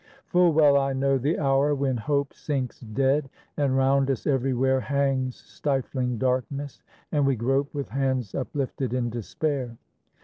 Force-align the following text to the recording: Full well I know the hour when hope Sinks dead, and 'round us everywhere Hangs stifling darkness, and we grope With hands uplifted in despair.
Full 0.25 0.51
well 0.51 0.77
I 0.77 0.93
know 0.93 1.19
the 1.19 1.37
hour 1.37 1.75
when 1.75 1.95
hope 1.95 2.33
Sinks 2.33 2.79
dead, 2.79 3.29
and 3.55 3.77
'round 3.77 4.09
us 4.09 4.25
everywhere 4.25 4.79
Hangs 4.79 5.35
stifling 5.35 6.17
darkness, 6.17 6.81
and 7.11 7.23
we 7.23 7.35
grope 7.35 7.71
With 7.71 7.89
hands 7.89 8.33
uplifted 8.33 8.95
in 8.95 9.11
despair. 9.11 9.77